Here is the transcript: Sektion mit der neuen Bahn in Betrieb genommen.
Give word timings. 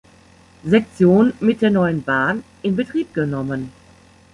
Sektion 0.65 1.31
mit 1.41 1.61
der 1.61 1.69
neuen 1.69 2.01
Bahn 2.01 2.43
in 2.63 2.75
Betrieb 2.75 3.13
genommen. 3.13 3.71